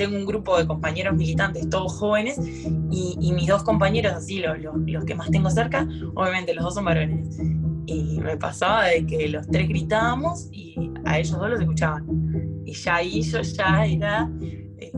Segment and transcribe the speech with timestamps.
[0.00, 2.40] tengo un grupo de compañeros militantes, todos jóvenes,
[2.90, 6.86] y, mis dos compañeros, así, los, los, que más tengo cerca, obviamente los dos son
[6.86, 7.38] varones.
[7.84, 12.06] Y me pasaba de que los tres gritábamos y a ellos dos los escuchaban.
[12.64, 14.30] Y ya ahí yo ya era,
[14.78, 14.90] eh,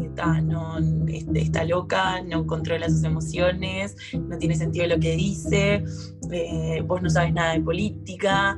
[0.44, 0.78] no,
[1.34, 5.82] está loca, no controla sus emociones, no tiene sentido lo que dice,
[6.30, 8.56] eh, vos no sabes nada de política.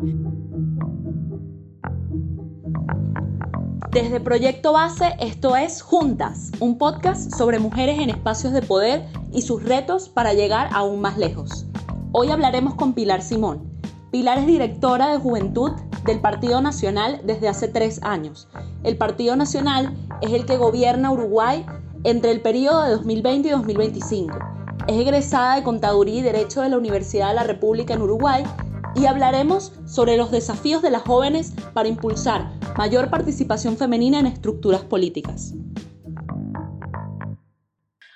[3.95, 9.43] Desde Proyecto Base, esto es Juntas, un podcast sobre mujeres en espacios de poder y
[9.43, 11.67] sus retos para llegar aún más lejos.
[12.11, 13.71] Hoy hablaremos con Pilar Simón.
[14.11, 18.49] Pilar es directora de Juventud del Partido Nacional desde hace tres años.
[18.83, 21.65] El Partido Nacional es el que gobierna Uruguay
[22.03, 24.37] entre el periodo de 2020 y 2025.
[24.89, 28.43] Es egresada de Contaduría y Derecho de la Universidad de la República en Uruguay
[28.97, 34.83] y hablaremos sobre los desafíos de las jóvenes para impulsar mayor participación femenina en estructuras
[34.83, 35.55] políticas.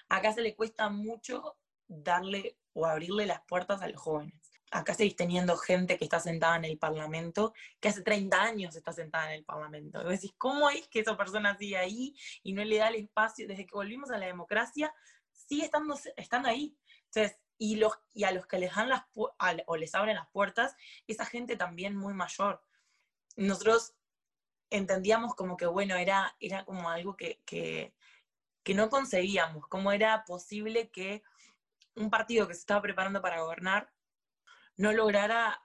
[0.08, 1.56] Acá se le cuesta mucho
[1.86, 4.34] darle o abrirle las puertas a los jóvenes.
[4.70, 8.92] Acá seguís teniendo gente que está sentada en el Parlamento, que hace 30 años está
[8.92, 10.02] sentada en el Parlamento.
[10.02, 13.46] Y decís, ¿cómo es que esa persona sigue ahí y no le da el espacio?
[13.46, 14.92] Desde que volvimos a la democracia,
[15.32, 16.76] sigue estando, estando ahí.
[17.04, 17.80] Entonces, y,
[18.24, 20.74] a los que les dan o les abren las puertas,
[21.06, 22.62] esa gente también muy mayor.
[23.36, 23.94] Nosotros
[24.70, 27.94] entendíamos como que, bueno, era, era como algo que, que,
[28.62, 31.22] que no conseguíamos, cómo era posible que
[31.94, 33.90] un partido que se estaba preparando para gobernar
[34.76, 35.60] no lograra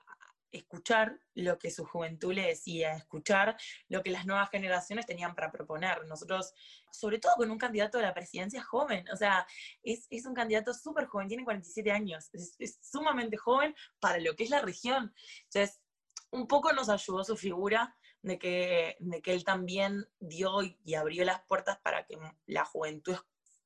[0.53, 3.57] escuchar lo que su juventud le decía, escuchar
[3.89, 6.05] lo que las nuevas generaciones tenían para proponer.
[6.05, 6.53] Nosotros,
[6.91, 9.47] sobre todo con un candidato de la presidencia joven, o sea,
[9.81, 14.51] es, un candidato súper joven, tiene 47 años, es, sumamente joven para lo que es
[14.51, 15.13] la región.
[15.45, 15.81] Entonces,
[16.29, 21.23] un poco nos ayudó su figura de que, de que él también dio y abrió
[21.25, 23.17] las puertas para que la juventud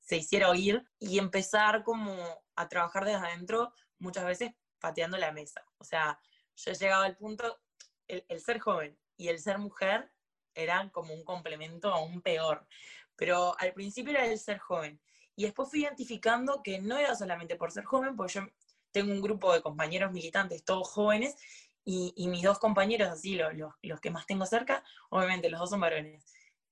[0.01, 2.15] se hiciera oír y empezar como
[2.55, 5.63] a trabajar desde adentro, muchas veces pateando la mesa.
[5.77, 6.19] O sea,
[6.55, 7.59] yo he llegado al punto,
[8.07, 10.11] el, ser joven y el ser mujer
[10.55, 12.65] eran como un complemento aún peor.
[13.15, 14.99] Pero al principio era el ser joven.
[15.35, 18.41] Y después fui identificando que no era solamente por ser joven, porque yo
[18.91, 21.35] tengo un grupo de compañeros militantes, todos jóvenes,
[21.89, 25.79] y, mis dos compañeros, así, los, los, que más tengo cerca, obviamente los dos son
[25.79, 26.25] varones.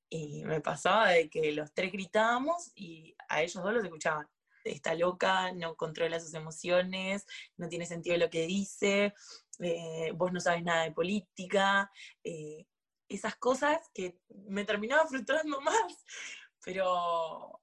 [0.09, 4.27] Y me pasaba de que los tres gritábamos y a ellos dos los escuchaban
[4.65, 9.13] está loca, no controla sus emociones, no tiene sentido lo que dice,
[9.59, 11.91] eh, vos no sabes nada de política,
[12.23, 12.65] eh,
[13.07, 16.05] esas cosas que me terminaban frustrando más,
[16.63, 17.61] pero,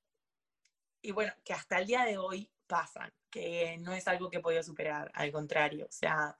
[1.02, 4.42] y bueno, que hasta el día de hoy pasan, que no es algo que he
[4.42, 6.38] podido superar, al contrario, o sea,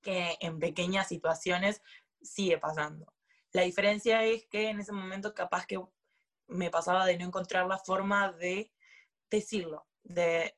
[0.00, 1.82] que en pequeñas situaciones
[2.22, 3.12] sigue pasando.
[3.52, 5.80] La diferencia es que en ese momento capaz que
[6.48, 8.72] me pasaba de no encontrar la forma de
[9.30, 10.54] decirlo, de,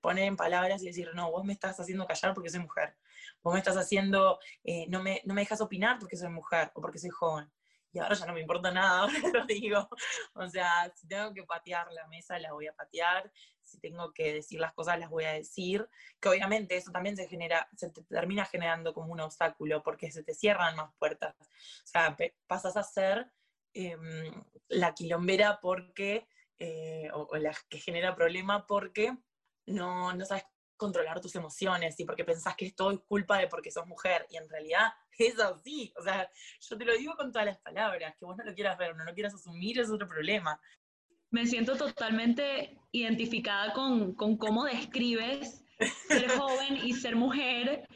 [0.00, 2.96] poner en palabras y decir, no, vos me estás haciendo callar porque soy mujer,
[3.42, 6.80] vos me estás haciendo, eh, no, me, no me dejas opinar porque soy mujer o
[6.80, 7.50] porque soy joven.
[7.96, 9.88] Y ahora ya no me importa nada, ahora lo digo.
[10.34, 13.32] O sea, si tengo que patear la mesa, la voy a patear.
[13.62, 15.88] Si tengo que decir las cosas, las voy a decir.
[16.20, 20.22] Que obviamente eso también se genera, se te termina generando como un obstáculo, porque se
[20.22, 21.34] te cierran más puertas.
[21.40, 22.14] O sea,
[22.46, 23.32] pasas a ser
[23.72, 29.16] em, la quilombera porque eh, o, la que genera problema porque
[29.64, 30.44] no, no sabes
[30.76, 34.36] controlar tus emociones y porque pensás que es todo culpa de porque sos mujer y
[34.36, 38.24] en realidad es así, o sea, yo te lo digo con todas las palabras, que
[38.24, 40.60] vos no lo quieras ver no lo quieras asumir es otro problema.
[41.30, 45.64] Me siento totalmente identificada con, con cómo describes
[46.08, 47.86] ser joven y ser mujer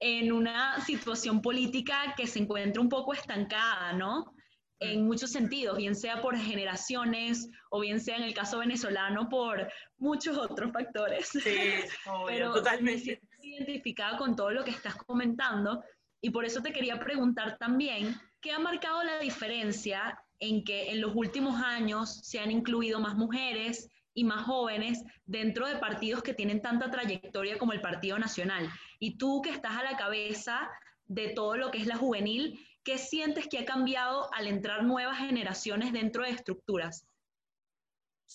[0.00, 4.32] en una situación política que se encuentra un poco estancada, ¿no?
[4.80, 9.68] En muchos sentidos, bien sea por generaciones o bien sea en el caso venezolano por
[9.96, 11.28] muchos otros factores.
[11.28, 11.40] Sí,
[12.26, 13.20] Pero totalmente.
[13.40, 15.82] Me identificada con todo lo que estás comentando
[16.20, 21.00] y por eso te quería preguntar también, ¿qué ha marcado la diferencia en que en
[21.00, 26.34] los últimos años se han incluido más mujeres y más jóvenes dentro de partidos que
[26.34, 28.68] tienen tanta trayectoria como el Partido Nacional?
[28.98, 30.68] Y tú que estás a la cabeza
[31.06, 35.18] de todo lo que es la juvenil, ¿Qué sientes que ha cambiado al entrar nuevas
[35.18, 37.06] generaciones dentro de estructuras?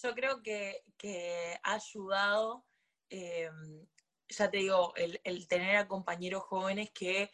[0.03, 0.83] Yo creo que,
[1.63, 2.63] ha ayudado,
[3.09, 3.49] eh,
[4.29, 7.31] ya te digo, el, tener a compañeros jóvenes que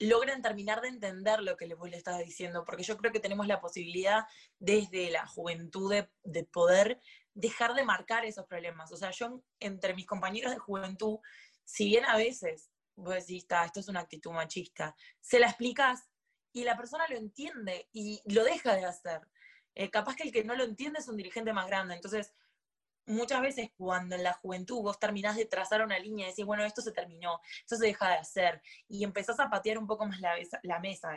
[0.00, 3.46] logran terminar de entender lo que vos le estás diciendo, porque yo creo que tenemos
[3.46, 4.24] la posibilidad
[4.58, 5.94] desde la juventud
[6.24, 7.00] de, poder
[7.34, 8.90] dejar de marcar esos problemas.
[8.90, 11.18] O sea, yo entre mis compañeros de juventud,
[11.62, 16.07] si bien a veces vos decís, esto es una actitud machista, se la explicas
[16.52, 19.20] y la persona lo entiende y lo deja de hacer.
[19.78, 21.94] eh, capaz que el que no lo entiende es un dirigente más grande.
[21.94, 22.34] Entonces,
[23.06, 26.64] muchas veces cuando en la juventud vos terminás de trazar una línea y decís, bueno,
[26.64, 30.20] esto se terminó, esto se deja de hacer, y empezás a patear un poco más
[30.20, 31.16] la, la mesa.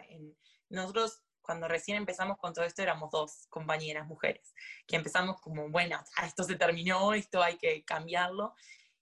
[0.70, 4.54] Nosotros, cuando recién empezamos con todo esto, éramos dos compañeras mujeres,
[4.88, 8.54] que empezamos como, bueno, esto se terminó, esto hay que cambiarlo.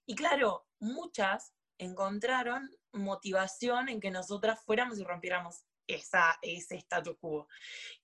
[0.05, 7.47] Y claro, muchas encontraron motivación en que nosotras fuéramos y rompiéramos esa, ese status quo.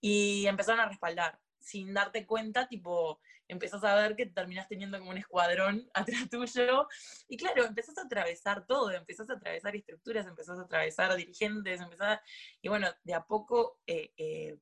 [0.01, 5.11] Y empezaron a respaldar, sin darte cuenta, tipo, empezás a ver que terminás teniendo como
[5.11, 6.87] un escuadrón atrás tuyo.
[7.27, 12.19] Y claro, empezás a atravesar todo, empezás a atravesar estructuras, empezás a atravesar dirigentes, empezás
[12.61, 14.57] y bueno, de a poco eh, eh,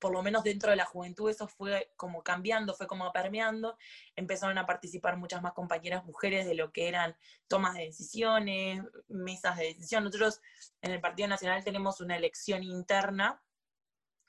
[0.00, 3.76] por lo menos dentro de la juventud eso fue como cambiando, fue como permeando,
[4.16, 7.16] empezaron a participar muchas más compañeras mujeres de lo que eran
[7.46, 10.04] tomas de decisiones, mesas de decisión.
[10.04, 10.40] Nosotros
[10.80, 13.42] en el Partido Nacional tenemos una elección interna,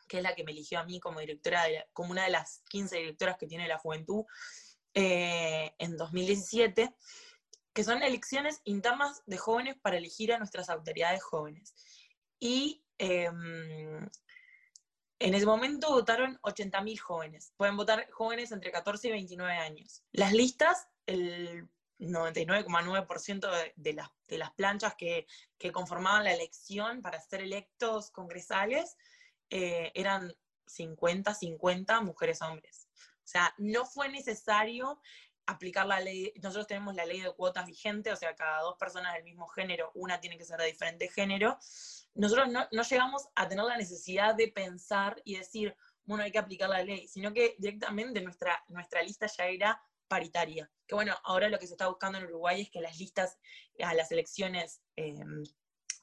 [0.08, 1.64] que es la que me eligió a mí como directora,
[1.94, 4.26] como una de las 15 directoras que tiene la juventud
[4.94, 6.94] eh, en 2017,
[7.74, 11.74] que son elecciones internas de jóvenes para elegir a nuestras autoridades jóvenes.
[12.40, 14.10] Y em,
[15.22, 17.54] en ese momento votaron 80.000 jóvenes.
[17.56, 20.04] Pueden votar jóvenes entre 14 y 29 años.
[20.12, 21.70] Las listas, el
[22.00, 25.28] 99,9% de, las, de las planchas que,
[25.72, 28.98] conformaban la elección para ser electos congresales
[29.52, 30.34] eh, eran
[30.66, 32.88] 50-50 mujeres-hombres.
[32.98, 35.00] O sea, no fue necesario
[35.46, 39.14] aplicar la ley, nosotros tenemos la ley de cuotas vigente, o sea, cada dos personas
[39.14, 41.58] del mismo género, una tiene que ser de diferente género,
[42.14, 46.70] nosotros no, llegamos a tener la necesidad de pensar y decir, bueno, hay que aplicar
[46.70, 50.70] la ley, sino que directamente nuestra, nuestra lista ya era paritaria.
[50.86, 53.40] Que bueno, ahora lo que se está buscando en Uruguay es que las listas
[53.82, 55.44] a las elecciones em,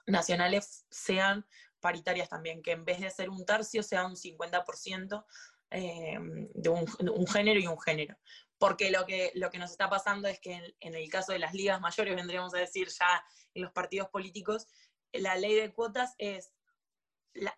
[0.06, 1.46] nacionales sean
[1.80, 5.24] paritarias también, que en vez de ser un tercio sea un 50%
[5.70, 8.16] em, de, un, género y un género.
[8.58, 11.54] Porque lo que, lo que nos está pasando es que en, el caso de las
[11.54, 13.24] ligas mayores, vendríamos a decir ya
[13.54, 14.66] en los partidos políticos,
[15.12, 16.52] la ley de cuotas es,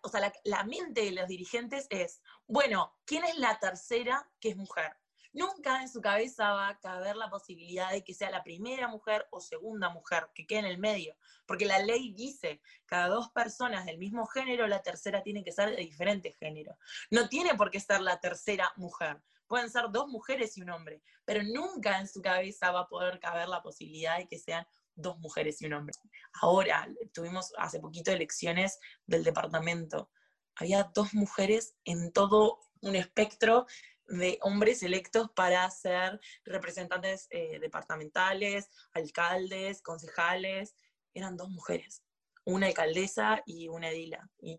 [0.03, 4.55] o sea, la, mente de los dirigentes es, bueno, ¿quién es la tercera que es
[4.55, 4.95] mujer?
[5.33, 9.27] Nunca en su cabeza va a caber la posibilidad de que sea la primera mujer
[9.31, 11.15] o segunda mujer, que quede en el medio,
[11.45, 15.69] porque la ley dice, cada dos personas del mismo género, la tercera tiene que ser
[15.69, 16.77] de diferente género.
[17.09, 19.21] No tiene por qué ser la tercera mujer,
[19.51, 23.19] pueden ser dos mujeres y un hombre, pero nunca en su cabeza va a poder
[23.19, 24.65] caber la posibilidad de que sean
[24.95, 25.93] dos mujeres y un hombre.
[26.41, 30.09] Ahora, tuvimos hace poquito elecciones del departamento.
[30.55, 33.65] Había dos mujeres en todo un espectro
[34.07, 40.75] de hombres electos para ser representantes eh, departamentales, alcaldes, concejales.
[41.13, 42.03] Eran dos mujeres,
[42.45, 44.29] una alcaldesa y una edila.
[44.39, 44.57] Y,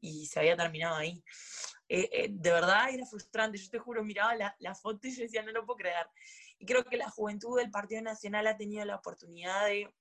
[0.00, 1.22] y, se había terminado ahí.
[1.88, 3.58] Eh, eh, de verdad era frustrante.
[3.58, 6.06] Yo te juro, miraba la, la foto y yo decía, no lo puedo creer.
[6.58, 9.92] Y creo que la juventud del Partido Nacional ha tenido la oportunidad de,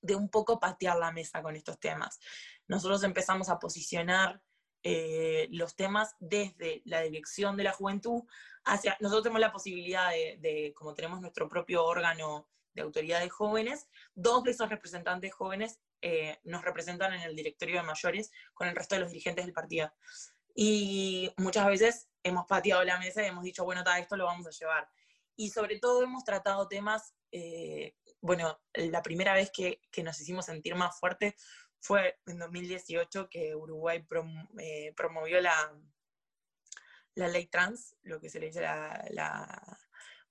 [0.00, 2.20] de un poco patear la mesa con estos temas.
[2.66, 4.42] Nosotros empezamos a posicionar
[4.84, 8.24] eh, los temas desde la dirección de la juventud
[8.64, 13.86] hacia, nosotros tenemos la posibilidad de, como tenemos nuestro propio órgano de autoridad de jóvenes,
[14.14, 18.76] dos de esos representantes jóvenes eh, nos representan en el directorio de mayores con el
[18.76, 19.92] resto de los dirigentes del partido.
[20.54, 24.50] Y muchas veces hemos pateado la mesa y hemos dicho, bueno, esto lo vamos a
[24.50, 24.88] llevar
[25.36, 30.74] y sobre todo hemos tratado temas, eh, bueno, la primera vez que, nos hicimos sentir
[30.74, 31.34] más fuertes
[31.80, 34.06] fue en 2018 que Uruguay
[34.58, 35.54] eh, promovió la,
[37.14, 39.78] la ley trans, lo que se le dice la,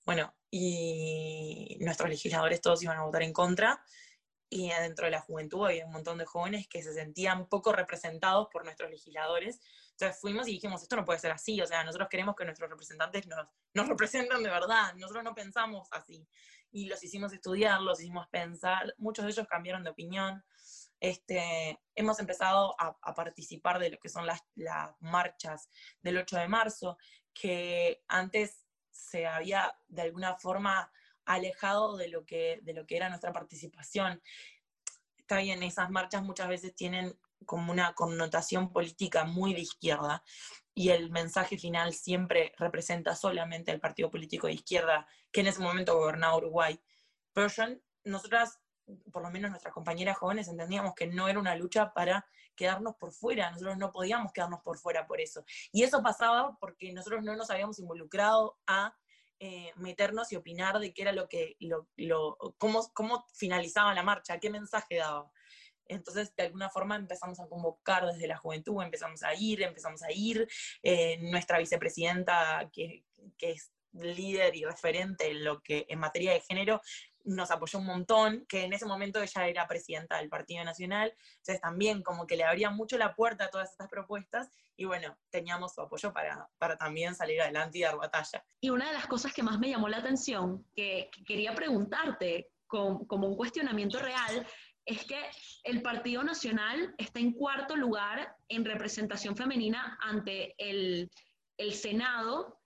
[0.04, 3.84] Bueno, y nuestros legisladores todos iban a votar en contra,
[4.52, 8.48] y adentro de la juventud había un montón de jóvenes que se sentían poco representados
[8.52, 12.10] por nuestros legisladores, entonces fuimos y dijimos, esto no puede ser así, o sea, nosotros
[12.10, 16.28] queremos que nuestros representantes nos, nos representen de verdad, nosotros no pensamos así.
[16.70, 20.44] Y los hicimos estudiar, los hicimos pensar, muchos de ellos cambiaron de opinión.
[21.00, 25.70] Este, hemos empezado a, participar de lo que son las, las marchas
[26.02, 26.98] del 8 de marzo,
[27.32, 30.92] que antes se había de alguna forma
[31.24, 34.22] alejado de lo que, de lo que era nuestra participación.
[35.18, 40.22] Está bien, esas marchas muchas veces tienen como una connotación política muy de izquierda
[40.74, 45.60] y el mensaje final siempre representa solamente al partido político de izquierda que en ese
[45.60, 46.80] momento gobernaba Uruguay.
[47.32, 47.64] Pero yo,
[48.04, 48.60] nosotras,
[49.12, 53.12] por lo menos nuestras compañeras jóvenes, entendíamos que no era una lucha para quedarnos por
[53.12, 55.44] fuera, nosotros no podíamos quedarnos por fuera por eso.
[55.72, 58.94] Y eso pasaba porque nosotros no nos habíamos involucrado a
[59.44, 64.38] eh, meternos y opinar de qué era lo que, lo, cómo, cómo finalizaba la marcha,
[64.38, 65.32] qué mensaje daba.
[65.88, 70.12] Entonces, de alguna forma empezamos a convocar desde la juventud, empezamos a ir, empezamos a
[70.12, 70.46] ir.
[70.84, 73.04] Eh, nuestra vicepresidenta, que,
[73.36, 76.80] que es líder y referente en lo que en materia de género
[77.24, 81.60] nos apoyó un montón, que en ese momento ella era presidenta del Partido Nacional, entonces
[81.60, 85.74] también como que le abría mucho la puerta a todas estas propuestas y bueno, teníamos
[85.74, 88.44] su apoyo para, para también salir adelante y dar batalla.
[88.60, 93.28] Y una de las cosas que más me llamó la atención, que, quería preguntarte como
[93.28, 94.46] un cuestionamiento real,
[94.84, 95.20] es que
[95.64, 101.10] el Partido Nacional está en cuarto lugar en representación femenina ante el,
[101.56, 102.61] el Senado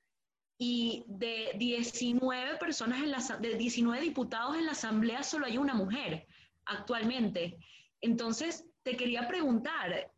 [0.58, 5.74] y de 19 personas en la, de 19 diputados en la asamblea solo hay una
[5.74, 6.26] mujer
[6.64, 7.58] actualmente.
[8.00, 10.10] Entonces, te quería preguntar,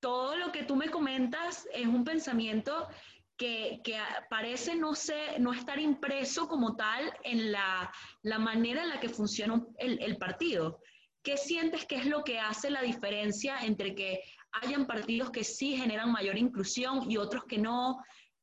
[0.00, 2.88] todo lo que tú me comentas es un pensamiento
[3.36, 7.90] que, que parece no, sé, no estar impreso como tal en la,
[8.22, 10.80] la manera en la que funciona el, el partido.
[11.22, 14.20] ¿Qué sientes que es lo que hace la diferencia entre que
[14.62, 17.98] hayan partidos que sí generan mayor inclusión y otros que no?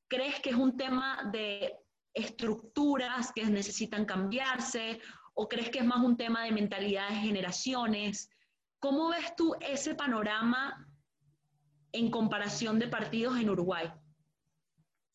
[0.07, 1.77] ¿Crees que es un tema de
[2.13, 4.99] estructuras que necesitan cambiarse
[5.33, 8.29] o crees que es más un tema de mentalidad de generaciones?
[8.79, 10.87] ¿Cómo ves tú ese panorama
[11.91, 13.91] en comparación de partidos en Uruguay?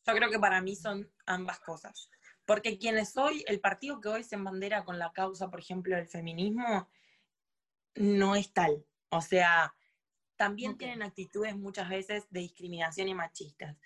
[0.06, 2.10] Yo creo que para mí son ambas cosas.
[2.44, 6.08] Porque quienes hoy, el partido que hoy se embandera con la causa, por ejemplo, del
[6.08, 6.90] feminismo,
[7.94, 8.84] no es tal.
[9.10, 9.74] O sea,
[10.36, 13.76] también tienen actitudes muchas veces de discriminación y machistas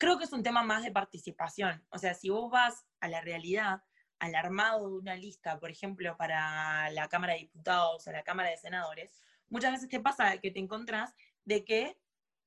[0.00, 1.84] creo que es un tema más de participación.
[1.90, 3.84] O sea, si vos vas a la realidad,
[4.18, 8.48] al armado de una lista, por ejemplo, para la Cámara de Diputados o la Cámara
[8.48, 9.12] de Senadores,
[9.50, 11.14] muchas veces te pasa que te encontrás
[11.44, 12.00] de que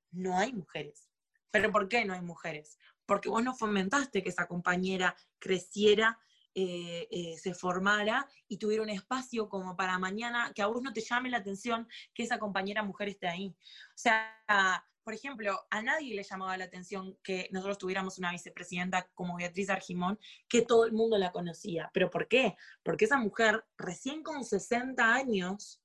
[0.09, 1.11] no hay mujeres.
[1.51, 2.79] ¿Pero por qué no hay mujeres?
[3.05, 6.19] Porque vos no fomentaste que esa compañera creciera,
[6.55, 10.93] eh, eh, se formara y tuviera un espacio como para mañana, que a vos no
[10.93, 13.55] te llame la atención que esa compañera mujer esté ahí.
[13.89, 14.35] O sea,
[15.03, 19.69] por ejemplo, a nadie le llamaba la atención que nosotros tuviéramos una vicepresidenta como Beatriz
[19.69, 21.89] Argimón, que todo el mundo la conocía.
[21.93, 22.55] ¿Pero por qué?
[22.83, 25.81] Porque esa mujer, recién con 60 años,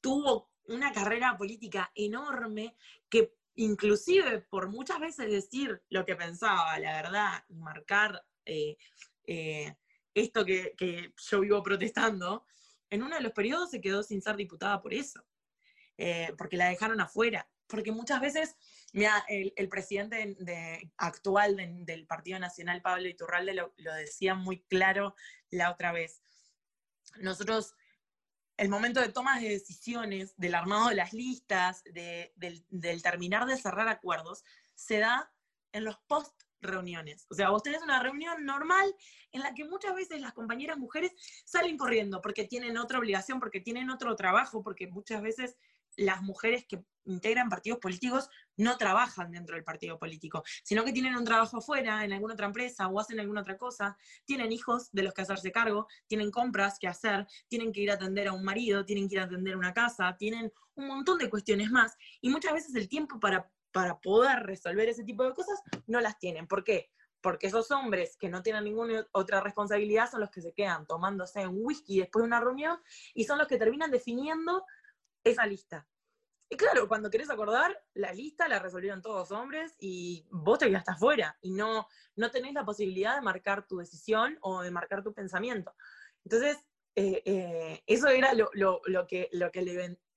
[0.00, 2.76] tuvo una carrera política enorme
[3.08, 8.76] que inclusive por muchas veces decir lo que pensaba, la verdad, y marcar eh,
[9.26, 9.74] eh,
[10.14, 12.46] esto que, que, yo vivo protestando,
[12.90, 15.24] en uno de los periodos se quedó sin ser diputada por eso,
[15.98, 18.56] eh, porque la dejaron afuera porque muchas veces,
[18.92, 25.14] mira, el, presidente de, actual del Partido Nacional, Pablo Iturralde, lo, lo decía muy claro
[25.50, 26.22] la otra vez.
[27.20, 27.74] Nosotros,
[28.56, 33.56] el momento de tomas de decisiones, del armado de las listas, del, del terminar de
[33.56, 35.32] cerrar acuerdos, se da
[35.72, 37.26] en los post reuniones.
[37.30, 38.94] O sea, vos tenés una reunión normal
[39.32, 41.12] en la que muchas veces las compañeras mujeres
[41.44, 45.56] salen corriendo porque tienen otra obligación, porque tienen otro trabajo, porque muchas veces
[45.96, 51.16] las mujeres que integran partidos políticos no trabajan dentro del partido político, sino que tienen
[51.16, 55.02] un trabajo afuera, en alguna otra empresa o hacen alguna otra cosa, tienen hijos de
[55.04, 58.44] los que hacerse cargo, tienen compras que hacer, tienen que ir a atender a un
[58.44, 62.28] marido, tienen que ir a atender una casa, tienen un montón de cuestiones más y
[62.28, 66.46] muchas veces el tiempo para, para poder resolver ese tipo de cosas no las tienen.
[66.46, 66.90] ¿Por qué?
[67.20, 71.46] Porque esos hombres que no tienen ninguna otra responsabilidad son los que se quedan tomándose
[71.46, 72.80] un whisky después de una reunión
[73.12, 74.64] y son los que terminan definiendo
[75.24, 75.86] esa lista.
[76.48, 80.92] Y claro, cuando querés acordar, la lista la resolvieron todos hombres y vos te quedaste
[80.92, 85.12] afuera y no, no tenés la posibilidad de marcar tu decisión o de marcar tu
[85.12, 85.74] pensamiento.
[86.24, 86.56] Entonces,
[86.94, 88.48] eh, eh, eso era lo,
[89.06, 89.60] que, lo que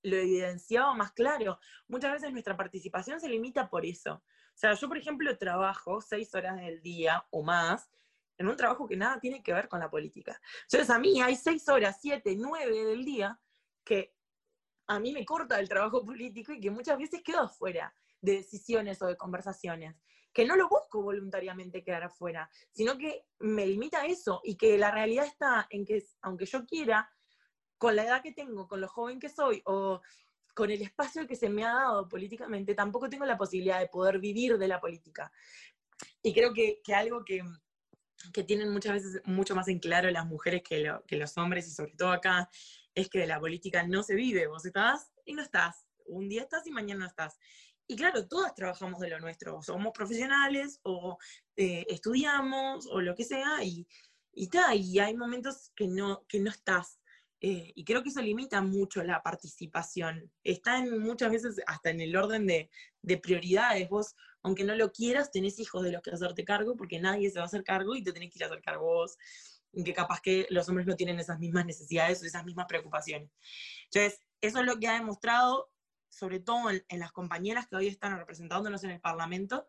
[0.03, 1.59] lo evidenciaba más claro.
[1.87, 4.15] Muchas veces nuestra participación se limita por eso.
[4.15, 7.89] O sea, yo, por ejemplo, trabajo seis horas del día o más
[8.37, 10.39] en un trabajo que nada tiene que ver con la política.
[10.63, 13.39] Entonces, a mí hay seis horas, siete, nueve del día
[13.83, 14.15] que
[14.87, 19.01] a mí me corta el trabajo político y que muchas veces quedo afuera de decisiones
[19.01, 19.95] o de conversaciones,
[20.33, 24.77] que no lo busco voluntariamente quedar afuera, sino que me limita a eso y que
[24.77, 27.09] la realidad está en que aunque yo quiera,
[27.79, 30.01] con la edad que tengo, con lo joven que soy o
[30.53, 34.19] con el espacio que se me ha dado políticamente, tampoco tengo la posibilidad de poder
[34.19, 35.31] vivir de la política.
[36.21, 37.41] Y creo que, algo que,
[38.45, 41.93] tienen muchas veces mucho más en claro las mujeres que, que los hombres, y sobre
[41.93, 42.49] todo acá,
[42.93, 46.41] es que de la política no se vive, vos estás y no estás, un día
[46.41, 47.39] estás y mañana no estás.
[47.87, 51.17] Y claro, todas trabajamos de lo nuestro, somos profesionales o
[51.55, 53.87] eh, estudiamos o lo que sea y,
[54.33, 56.98] y, y hay momentos que no, que no estás.
[57.41, 60.31] Eh, y creo que eso limita mucho la participación.
[60.43, 62.69] Está en, muchas veces hasta en el orden de,
[63.01, 63.87] de, prioridades.
[63.89, 67.39] Vos, aunque no lo quieras, tenés hijos de los que hacerte cargo porque nadie se
[67.39, 69.17] va a hacer cargo y te tenés que ir a hacer cargo vos
[69.83, 73.29] que capaz que los hombres no tienen esas mismas necesidades o esas mismas preocupaciones.
[73.85, 75.69] Entonces, eso es lo que ha demostrado,
[76.09, 79.67] sobre todo en, las compañeras que hoy están representándonos en el Parlamento,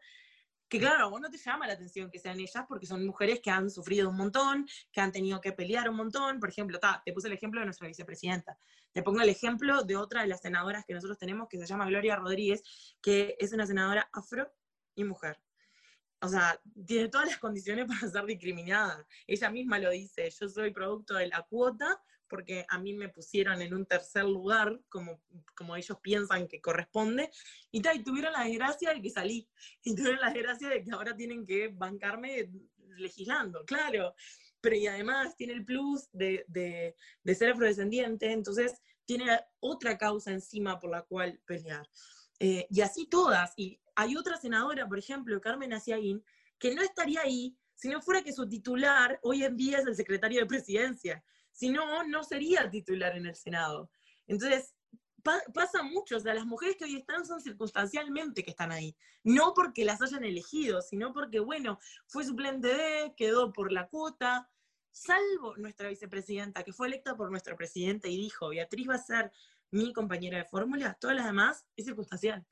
[0.70, 3.50] que claro, vos no te llama la atención que sean ellas porque son mujeres que
[3.50, 6.38] han sufrido un montón, que han tenido que pelear un montón.
[6.38, 8.56] Por ejemplo, te puse el ejemplo de nuestra vicepresidenta.
[8.92, 11.86] Te pongo el ejemplo de otra de las senadoras que nosotros tenemos, que se llama
[11.86, 12.62] Gloria Rodríguez,
[13.02, 14.48] que es una senadora afro
[14.94, 15.40] y mujer.
[16.20, 19.04] O sea, tiene todas las condiciones para ser discriminada.
[19.26, 23.60] Ella misma lo dice, yo soy producto de la cuota porque a mí me pusieron
[23.60, 25.20] en un tercer lugar, como,
[25.54, 27.30] como ellos piensan que corresponde,
[27.70, 29.48] y, tal, y tuvieron la desgracia de que salí,
[29.84, 32.50] y tuvieron la desgracia de que ahora tienen que bancarme
[32.96, 34.14] legislando, claro,
[34.60, 39.26] pero y además tiene el plus de, de, de ser afrodescendiente, entonces tiene
[39.58, 41.88] otra causa encima por la cual pelear.
[42.38, 46.24] Eh, y así todas, y hay otra senadora, por ejemplo, Carmen Asiaguín,
[46.58, 49.96] que no estaría ahí si no fuera que su titular hoy en día es el
[49.96, 53.90] secretario de presidencia si no, no sería titular en el Senado.
[54.26, 54.74] Entonces,
[55.52, 59.52] pasa mucho, o sea, las mujeres que hoy están son circunstancialmente que están ahí, no
[59.54, 64.48] porque las hayan elegido, sino porque, bueno, fue suplente de, quedó por la cuota,
[64.90, 69.32] salvo nuestra vicepresidenta, que fue electa por nuestro presidente y dijo, Beatriz va a ser
[69.70, 72.44] mi compañera de fórmula, todas las demás es circunstancial.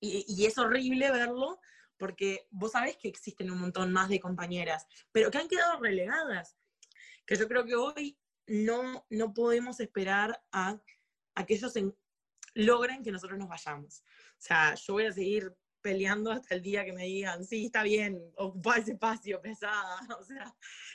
[0.00, 1.60] Y, y es horrible verlo
[1.96, 6.56] porque vos sabés que existen un montón más de compañeras, pero que han quedado relegadas
[7.26, 10.80] que yo creo que hoy no, no podemos esperar a,
[11.46, 11.74] que ellos
[12.54, 14.00] logren que nosotros nos vayamos.
[14.00, 17.82] O sea, yo voy a seguir peleando hasta el día que me digan, sí, está
[17.82, 19.98] bien, ocupa ese espacio, pesada.
[20.18, 20.54] O sea,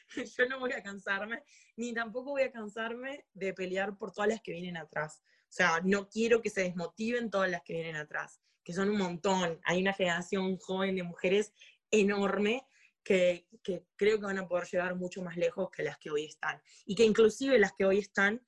[0.38, 1.44] yo no voy a cansarme,
[1.76, 5.22] ni tampoco voy a cansarme de pelear por todas las que vienen atrás.
[5.44, 8.98] O sea, no quiero que se desmotiven todas las que vienen atrás, que son un
[8.98, 9.60] montón.
[9.64, 11.54] Hay una generación joven de mujeres
[11.92, 12.66] enorme
[13.04, 13.48] que,
[13.96, 16.62] creo que van a poder llegar mucho más lejos que las que hoy están.
[16.86, 18.42] Y que inclusive las que hoy están,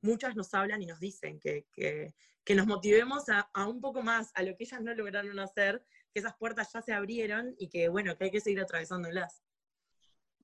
[0.00, 1.66] muchas nos hablan y nos dicen que,
[2.54, 6.36] nos motivemos a, un poco más a lo que ellas no lograron hacer, que esas
[6.36, 9.42] puertas ya se abrieron y que bueno, que hay que seguir atravesándolas.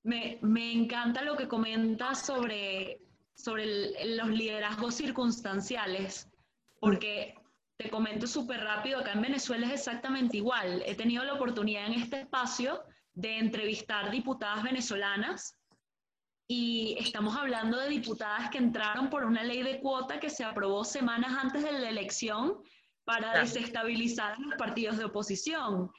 [0.03, 3.01] Me, me encanta lo que comentas sobre,
[3.33, 6.29] sobre los liderazgos circunstanciales,
[6.79, 7.33] porque
[7.77, 10.83] te comento súper rápido, acá en Venezuela es exactamente igual.
[10.85, 12.83] He tenido la oportunidad en este espacio
[13.15, 15.57] de entrevistar diputadas venezolanas
[16.47, 20.83] y estamos hablando de diputadas que entraron por una ley de cuota que se aprobó
[20.83, 22.61] semanas antes de la elección
[23.03, 25.91] para desestabilizar a los partidos de oposición.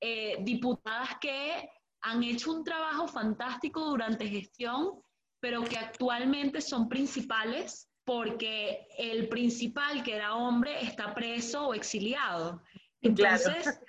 [0.00, 1.68] Eh, diputadas que
[2.02, 5.00] han hecho un trabajo fantástico durante gestión,
[5.40, 12.62] pero que actualmente son principales porque el principal, que era hombre, está preso o exiliado.
[13.02, 13.80] Entonces,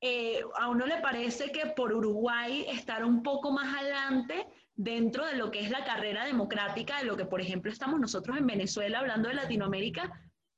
[0.00, 5.36] eh, a uno le parece que por Uruguay estar un poco más adelante dentro de
[5.36, 9.00] lo que es la carrera democrática, de lo que, por ejemplo, estamos nosotros en Venezuela
[9.00, 10.10] hablando de Latinoamérica,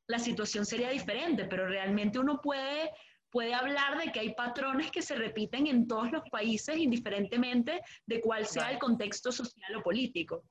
[0.07, 2.91] la situación sería diferente, pero realmente uno puede,
[3.31, 8.21] puede hablar de que hay patrones que se repiten en todos los países, indiferentemente de
[8.21, 10.45] cuál sea el contexto social o político.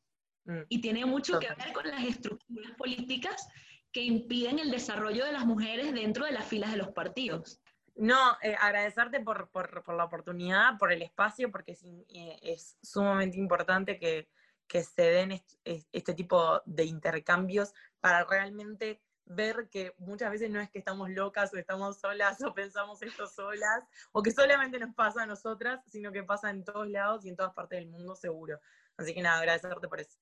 [0.46, 0.62] Mm.
[0.68, 3.48] Y tiene mucho que ver con las estructuras políticas
[3.94, 7.62] que impiden el desarrollo de las mujeres dentro de las filas de los partidos.
[7.96, 9.50] No, eh, agradecerte por,
[9.96, 14.30] la oportunidad, por el espacio, porque es, eh, sumamente importante que,
[14.68, 15.44] se den
[15.92, 21.54] este tipo de intercambios para realmente ver que muchas veces no es que estamos locas
[21.54, 26.14] o estamos solas o pensamos esto solas o que solamente nos pasa a nosotras, sino
[26.14, 28.62] que pasa en todos lados y en todas partes del mundo seguro.
[28.96, 30.18] Así que nada, agradecerte por eso.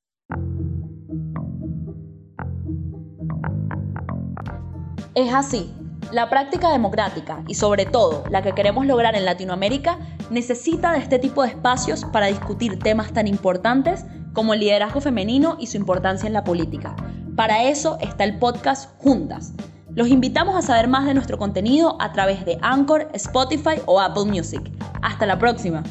[5.15, 5.73] Es así.
[6.11, 9.99] La práctica democrática y sobre todo la que queremos lograr en Latinoamérica
[10.31, 15.57] necesita de este tipo de espacios para discutir temas tan importantes como el liderazgo femenino
[15.59, 16.95] y su importancia en la política.
[17.35, 19.53] Para eso está el podcast Juntas.
[19.93, 24.25] Los invitamos a saber más de nuestro contenido a través de Anchor, Spotify o Apple
[24.25, 24.61] Music.
[25.03, 25.83] Hasta la próxima.